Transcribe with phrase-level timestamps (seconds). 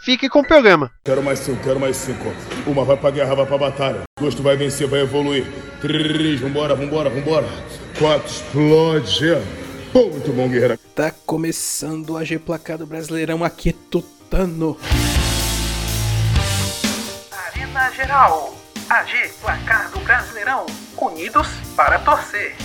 [0.00, 0.90] fique com o programa.
[1.04, 2.32] Quero mais cinco, quero mais cinco.
[2.66, 4.02] Uma vai pra guerra, vai pra batalha.
[4.20, 5.46] Dois, tu vai vencer, vai evoluir.
[5.80, 7.46] Três, vambora, vambora, vambora.
[7.98, 9.26] Quatro, explode.
[9.92, 10.78] Pô, muito bom, guerreira.
[10.94, 14.76] Tá começando a G Placado Brasileirão aqui, Tutano.
[17.30, 18.54] Arena Geral.
[18.90, 20.66] AG Placar do Brasileirão.
[20.96, 22.56] Unidos para torcer.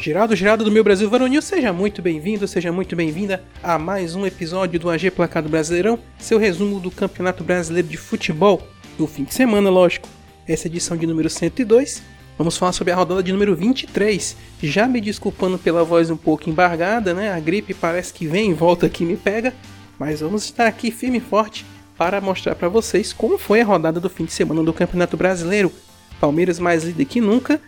[0.00, 4.24] Geraldo, Geraldo do Meu Brasil Varonil, seja muito bem-vindo, seja muito bem-vinda a mais um
[4.24, 9.34] episódio do AG Placado Brasileirão, seu resumo do Campeonato Brasileiro de Futebol do fim de
[9.34, 10.08] semana, lógico.
[10.48, 12.02] Essa edição de número 102.
[12.38, 14.38] Vamos falar sobre a rodada de número 23.
[14.62, 17.30] Já me desculpando pela voz um pouco embargada, né?
[17.30, 19.52] A gripe parece que vem e volta aqui me pega,
[19.98, 21.66] mas vamos estar aqui firme e forte
[21.98, 25.70] para mostrar para vocês como foi a rodada do fim de semana do Campeonato Brasileiro.
[26.18, 27.60] Palmeiras mais líder que nunca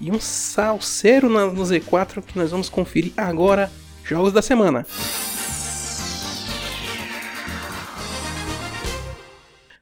[0.00, 3.70] e um salseiro no Z4 que nós vamos conferir agora.
[4.04, 4.86] Jogos da semana.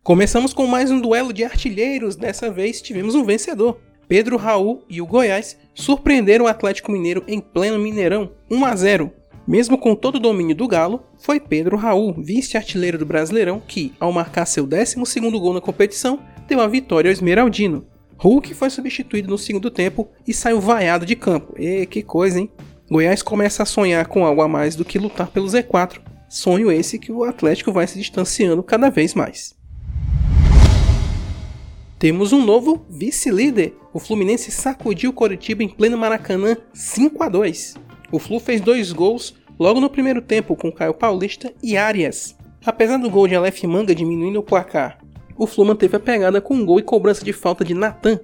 [0.03, 2.17] Começamos com mais um duelo de artilheiros.
[2.17, 3.81] Dessa vez tivemos um vencedor.
[4.07, 9.11] Pedro Raul e o Goiás surpreenderam o Atlético Mineiro em pleno Mineirão, 1 a 0.
[9.47, 14.12] Mesmo com todo o domínio do Galo, foi Pedro Raul, vice-artilheiro do Brasileirão, que, ao
[14.12, 17.87] marcar seu 12º gol na competição, deu a vitória ao Esmeraldino.
[18.19, 21.55] Hulk foi substituído no segundo tempo e saiu vaiado de campo.
[21.59, 22.51] E que coisa, hein?
[22.91, 26.01] Goiás começa a sonhar com algo a mais do que lutar pelo Z4.
[26.29, 29.55] Sonho esse que o Atlético vai se distanciando cada vez mais.
[31.98, 33.75] Temos um novo vice-líder.
[33.92, 37.75] O Fluminense sacudiu o Coritiba em pleno Maracanã 5 a 2.
[38.12, 42.36] O Flu fez dois gols logo no primeiro tempo com Caio Paulista e Arias.
[42.67, 44.98] Apesar do gol de Aleph Manga diminuindo o placar,
[45.36, 48.20] o Flu manteve a pegada com um gol e cobrança de falta de Natan.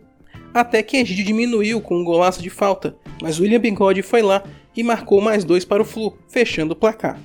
[0.53, 4.43] Até que Egídio diminuiu com um golaço de falta, mas William Bigode foi lá
[4.76, 7.20] e marcou mais dois para o Flu, fechando o placar.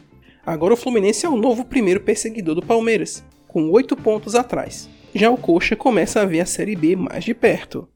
[0.45, 4.89] Agora o Fluminense é o novo primeiro perseguidor do Palmeiras, com oito pontos atrás.
[5.13, 7.87] Já o Coxa começa a ver a Série B mais de perto.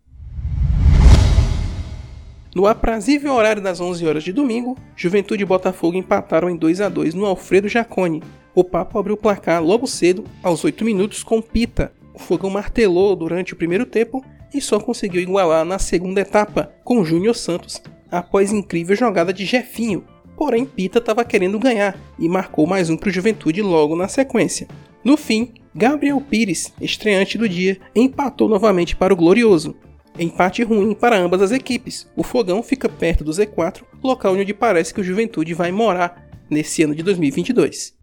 [2.55, 6.89] No aprazível horário das 11 horas de domingo, Juventude e Botafogo empataram em 2 a
[6.89, 8.23] 2 no Alfredo Jaconi.
[8.55, 11.93] O Papo abriu o placar logo cedo, aos 8 minutos, com Pita.
[12.13, 17.05] O Fogão martelou durante o primeiro tempo e só conseguiu igualar na segunda etapa, com
[17.05, 20.03] Júnior Santos, após incrível jogada de Jefinho.
[20.35, 24.67] Porém, Pita estava querendo ganhar e marcou mais um para o Juventude logo na sequência.
[25.03, 29.75] No fim, Gabriel Pires, estreante do dia, empatou novamente para o Glorioso.
[30.19, 32.05] Empate ruim para ambas as equipes.
[32.13, 36.83] O Fogão fica perto do Z4, local onde parece que o Juventude vai morar nesse
[36.83, 37.97] ano de 2022.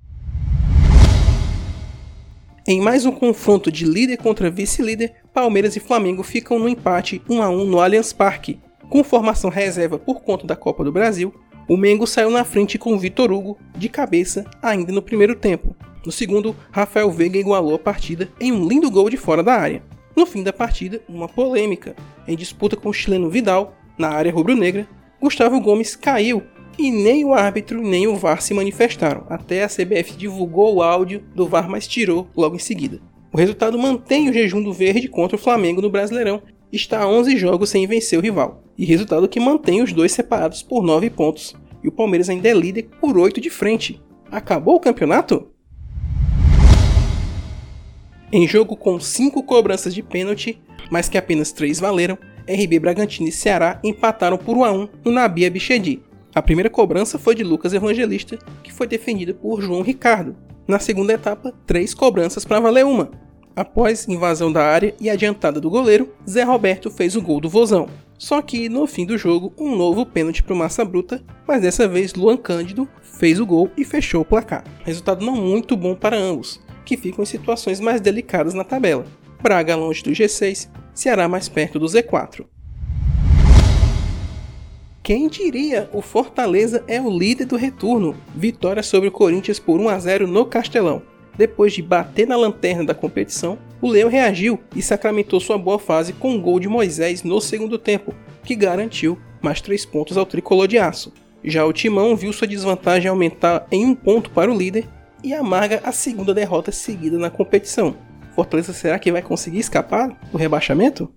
[2.67, 7.43] Em mais um confronto de líder contra vice-líder, Palmeiras e Flamengo ficam no empate 1
[7.43, 8.59] a 1 no Allianz Parque.
[8.89, 11.35] Com formação reserva por conta da Copa do Brasil,
[11.69, 15.77] o Mengo saiu na frente com Vitor Hugo de cabeça ainda no primeiro tempo.
[16.05, 19.83] No segundo, Rafael Veiga igualou a partida em um lindo gol de fora da área.
[20.17, 21.95] No fim da partida, uma polêmica.
[22.27, 24.89] Em disputa com o chileno Vidal, na área rubro-negra,
[25.21, 26.43] Gustavo Gomes caiu
[26.79, 29.27] e nem o árbitro nem o VAR se manifestaram.
[29.29, 33.01] Até a CBF divulgou o áudio do VAR, mas tirou logo em seguida.
[33.33, 36.43] O resultado mantém o jejum do verde contra o Flamengo no Brasileirão.
[36.73, 38.65] Está a 11 jogos sem vencer o rival.
[38.79, 41.55] E resultado que mantém os dois separados por 9 pontos.
[41.83, 44.03] E o Palmeiras ainda é líder por 8 de frente.
[44.31, 45.49] Acabou o campeonato?
[48.37, 50.61] Em jogo com 5 cobranças de pênalti,
[50.91, 55.11] mas que apenas 3 valeram, RB Bragantino e Ceará empataram por 1 a 1 no
[55.11, 56.03] Nabia Bichedi.
[56.35, 60.37] A primeira cobrança foi de Lucas Evangelista, que foi defendida por João Ricardo.
[60.69, 63.11] Na segunda etapa, três cobranças para valer uma.
[63.57, 67.89] Após invasão da área e adiantada do goleiro, Zé Roberto fez o gol do Vozão.
[68.19, 71.89] Só que no fim do jogo, um novo pênalti para o Massa Bruta, mas dessa
[71.89, 74.63] vez Luan Cândido fez o gol e fechou o placar.
[74.85, 79.05] Resultado não muito bom para ambos, que ficam em situações mais delicadas na tabela.
[79.43, 82.47] Braga longe do G6, Ceará mais perto do Z4.
[85.03, 88.17] Quem diria, o Fortaleza é o líder do retorno.
[88.35, 91.03] Vitória sobre o Corinthians por 1 a 0 no Castelão.
[91.37, 96.13] Depois de bater na lanterna da competição, o Leão reagiu e sacramentou sua boa fase
[96.13, 100.67] com um gol de Moisés no segundo tempo, que garantiu mais 3 pontos ao tricolor
[100.67, 101.13] de aço.
[101.45, 104.89] Já o Timão viu sua desvantagem aumentar em um ponto para o líder
[105.23, 107.97] e amarga a segunda derrota seguida na competição.
[108.35, 111.13] Fortaleza será que vai conseguir escapar do rebaixamento?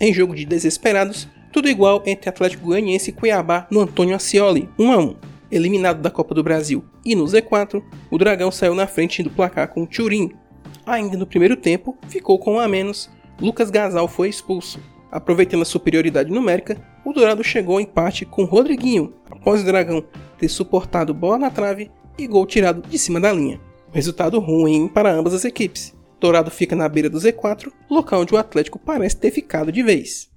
[0.00, 4.92] Em jogo de desesperados, tudo igual entre Atlético Goianiense e Cuiabá no Antônio Ascioli, 1
[4.92, 5.16] a 1.
[5.50, 9.68] Eliminado da Copa do Brasil e no Z4, o Dragão saiu na frente do placar
[9.68, 10.32] com o Turim.
[10.86, 14.80] Ainda no primeiro tempo, ficou com um a menos, Lucas Gasal foi expulso.
[15.10, 20.02] Aproveitando a superioridade numérica, o Dourado chegou ao empate com Rodriguinho, após o Dragão
[20.42, 23.60] ter suportado bola na trave e gol tirado de cima da linha.
[23.92, 25.94] Resultado ruim para ambas as equipes.
[26.18, 30.28] Dourado fica na beira do Z4, local onde o Atlético parece ter ficado de vez.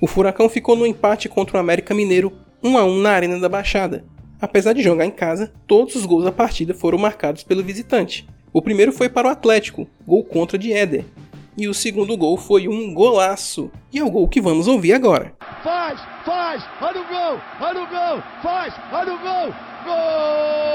[0.00, 2.32] O Furacão ficou no empate contra o América Mineiro
[2.62, 4.04] 1 a 1 na Arena da Baixada.
[4.40, 8.26] Apesar de jogar em casa, todos os gols da partida foram marcados pelo visitante.
[8.50, 11.04] O primeiro foi para o Atlético, gol contra de Éder,
[11.58, 13.68] e o segundo gol foi um golaço.
[13.92, 15.34] E é o gol que vamos ouvir agora.
[15.64, 20.68] Faz, faz, olha o gol, olha o gol, faz, olha o gol, gol!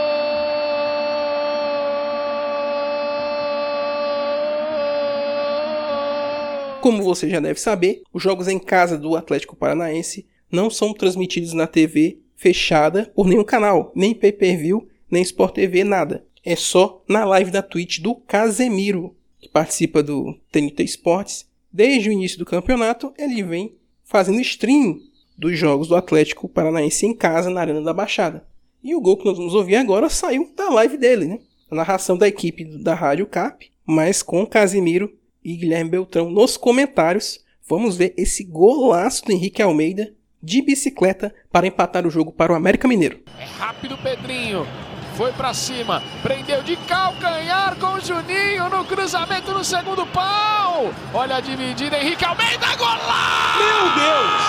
[6.82, 11.54] Como você já deve saber, os jogos em casa do Atlético Paranaense não são transmitidos
[11.54, 16.26] na TV fechada por nenhum canal, nem pay-per-view, nem Sport TV, nada.
[16.44, 22.12] É só na live da Twitch do Casemiro, que participa do TNT Esportes, desde o
[22.12, 25.00] início do campeonato, ele vem fazendo stream
[25.38, 28.46] dos jogos do Atlético Paranaense em casa, na Arena da Baixada.
[28.84, 31.40] E o gol que nós vamos ouvir agora saiu da live dele, né?
[31.70, 35.12] A narração da equipe da Rádio Cap, mas com Casimiro
[35.44, 37.44] e Guilherme Beltrão nos comentários.
[37.68, 42.56] Vamos ver esse golaço do Henrique Almeida de bicicleta para empatar o jogo para o
[42.56, 43.22] América Mineiro.
[43.40, 44.66] É rápido, Pedrinho
[45.14, 50.92] foi para cima, prendeu de calcanhar com o Juninho no cruzamento no segundo pau.
[51.14, 53.60] Olha a dividida, Henrique Almeida, golaço!
[53.60, 54.44] Meu Deus!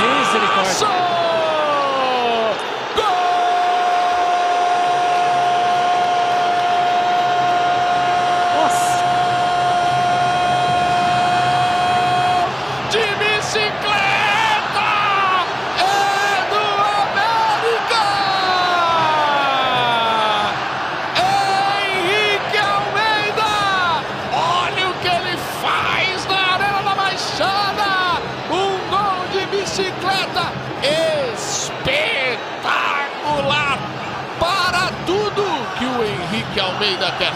[0.00, 1.63] Misericórdia!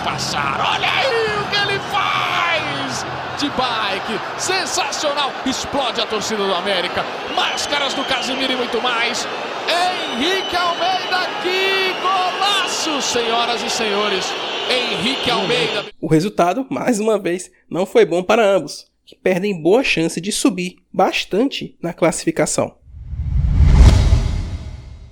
[0.05, 0.61] Passar.
[0.75, 3.05] Olha aí o que ele faz!
[3.39, 5.33] De bike, sensacional!
[5.45, 7.05] Explode a torcida do América.
[7.35, 9.27] Máscaras do Casimiro e muito mais.
[9.69, 14.25] Henrique Almeida, que golaço, senhoras e senhores!
[14.71, 15.87] Henrique Almeida.
[16.01, 20.31] O resultado, mais uma vez, não foi bom para ambos, que perdem boa chance de
[20.33, 22.78] subir bastante na classificação.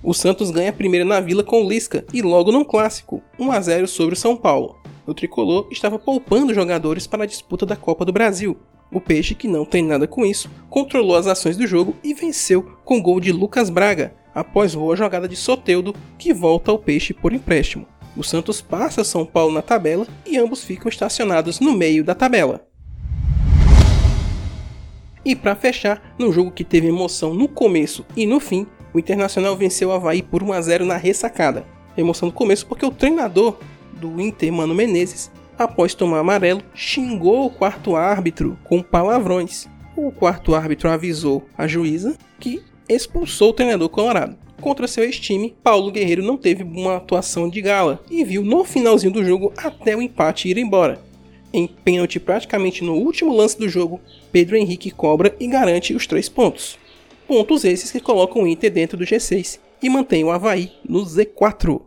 [0.07, 3.61] O Santos ganha a primeira na Vila com Lisca e logo num clássico, 1 a
[3.61, 4.77] 0 sobre o São Paulo.
[5.05, 8.57] O tricolor estava poupando jogadores para a disputa da Copa do Brasil.
[8.93, 12.63] O Peixe, que não tem nada com isso, controlou as ações do jogo e venceu
[12.85, 17.33] com gol de Lucas Braga, após boa jogada de Soteudo, que volta ao Peixe por
[17.33, 17.85] empréstimo.
[18.17, 22.65] O Santos passa São Paulo na tabela e ambos ficam estacionados no meio da tabela.
[25.25, 28.65] E para fechar, no jogo que teve emoção no começo e no fim,
[28.97, 31.67] o Internacional venceu o Havaí por 1 a 0 na ressacada.
[31.99, 33.59] Emoção no começo porque o treinador
[33.93, 39.69] do Inter, Mano Menezes, após tomar amarelo, xingou o quarto árbitro com palavrões.
[39.95, 44.35] O quarto árbitro avisou a juíza que expulsou o treinador colorado.
[44.63, 49.13] Contra seu ex-time, Paulo Guerreiro não teve uma atuação de gala e viu no finalzinho
[49.13, 51.03] do jogo até o empate ir embora.
[51.53, 54.01] Em pênalti praticamente no último lance do jogo,
[54.33, 56.79] Pedro Henrique cobra e garante os três pontos.
[57.27, 61.83] Pontos esses que colocam o Inter dentro do G6 e mantém o Havaí no Z4.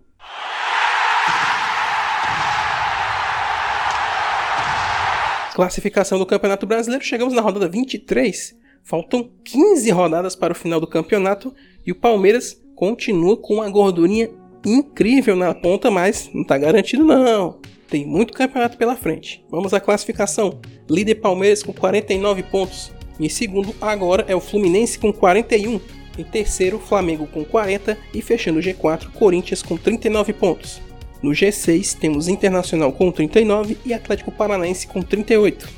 [5.55, 8.58] Classificação do Campeonato Brasileiro, chegamos na rodada 23.
[8.84, 11.53] Faltam 15 rodadas para o final do campeonato
[11.86, 14.29] e o Palmeiras continua com uma gordurinha
[14.65, 17.60] incrível na ponta, mas não está garantido não.
[17.89, 19.43] Tem muito campeonato pela frente.
[19.50, 20.60] Vamos à classificação.
[20.89, 22.91] Líder Palmeiras com 49 pontos,
[23.25, 25.79] em segundo, agora é o Fluminense com 41.
[26.17, 30.81] Em terceiro, Flamengo com 40 e fechando o G4, Corinthians com 39 pontos.
[31.21, 35.69] No G6 temos Internacional com 39 e Atlético Paranaense com 38.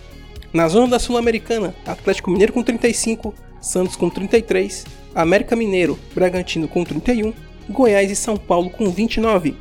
[0.53, 6.83] Na zona da Sul-Americana, Atlético Mineiro com 35, Santos com 33, América Mineiro, Bragantino com
[6.83, 7.33] 31,
[7.69, 9.55] Goiás e São Paulo com 29.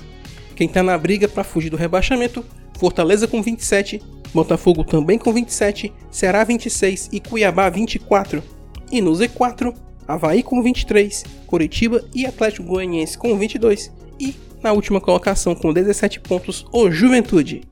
[0.57, 2.45] Quem está na briga para fugir do rebaixamento,
[2.79, 8.43] Fortaleza com 27, Botafogo também com 27, Ceará 26 e Cuiabá 24.
[8.93, 9.75] E no Z4,
[10.07, 16.21] Havaí com 23, Curitiba e Atlético Goianiense com 22 e Na última colocação com 17
[16.21, 17.63] pontos, o Juventude.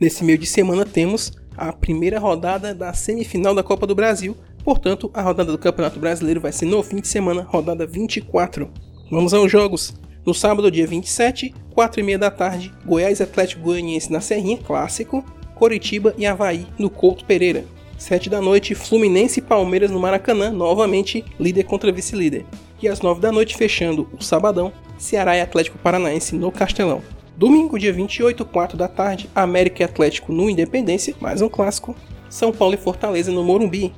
[0.00, 5.08] Nesse meio de semana temos a primeira rodada da semifinal da Copa do Brasil, portanto,
[5.14, 8.68] a rodada do Campeonato Brasileiro vai ser no fim de semana, rodada 24.
[9.10, 9.94] Vamos aos jogos.
[10.26, 15.22] No sábado, dia 27, 4 e meia da tarde, Goiás Atlético Goianiense na Serrinha, clássico,
[15.54, 17.66] Coritiba e Havaí no Couto Pereira.
[17.98, 22.46] 7 da noite, Fluminense e Palmeiras no Maracanã, novamente líder contra vice-líder.
[22.80, 27.02] E às 9 da noite, fechando o sabadão, Ceará e Atlético Paranaense no Castelão.
[27.36, 31.94] Domingo, dia 28, 4 da tarde, América e Atlético no Independência, mais um clássico.
[32.30, 33.92] São Paulo e Fortaleza no Morumbi.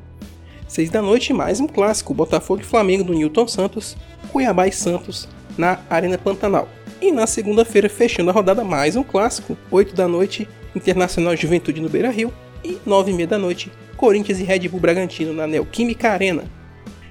[0.67, 3.97] 6 da noite, mais um clássico, Botafogo e Flamengo do Newton Santos,
[4.33, 6.69] Cuiabá e Santos na Arena Pantanal.
[7.01, 11.89] E na segunda-feira, fechando a rodada, mais um clássico, 8 da noite, Internacional Juventude no
[11.89, 12.33] Beira Rio.
[12.65, 16.45] E 9 e meia da noite, Corinthians e Red Bull Bragantino na Neoquímica Arena.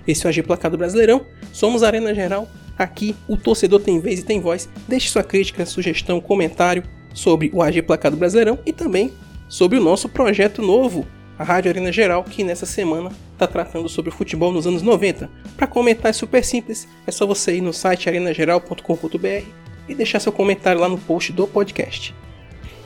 [0.07, 2.47] Esse é o AG Placado Brasileirão, somos Arena Geral.
[2.77, 4.69] Aqui o torcedor tem vez e tem voz.
[4.87, 6.83] Deixe sua crítica, sugestão, comentário
[7.13, 9.13] sobre o AG Placado Brasileirão e também
[9.47, 14.09] sobre o nosso projeto novo, a Rádio Arena Geral, que nessa semana está tratando sobre
[14.09, 15.29] o futebol nos anos 90.
[15.55, 19.45] Para comentar é super simples, é só você ir no site arenageral.com.br
[19.87, 22.15] e deixar seu comentário lá no post do podcast.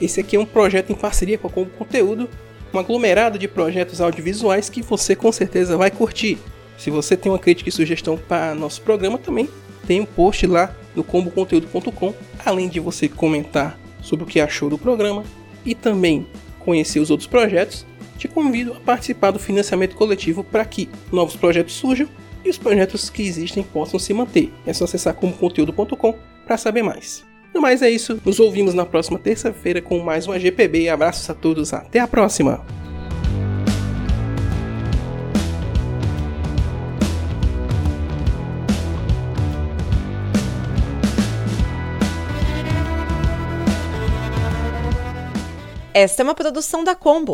[0.01, 2.29] Esse aqui é um projeto em parceria com Combo Conteúdo,
[2.73, 6.37] um aglomerado de projetos audiovisuais que você com certeza vai curtir.
[6.77, 9.49] Se você tem uma crítica e sugestão para nosso programa, também
[9.85, 12.13] tem um post lá no comboconteúdo.com,
[12.45, 15.23] além de você comentar sobre o que achou do programa
[15.65, 16.25] e também
[16.59, 17.85] conhecer os outros projetos,
[18.19, 22.07] te convido a participar do financiamento coletivo para que novos projetos surjam
[22.43, 24.51] e os projetos que existem possam se manter.
[24.65, 27.25] É só acessar comboconteúdo.com para saber mais.
[27.53, 30.89] No mais é isso, nos ouvimos na próxima terça-feira com mais uma GPB.
[30.89, 32.63] Abraços a todos, até a próxima!
[45.91, 47.33] Esta é uma produção da Combo.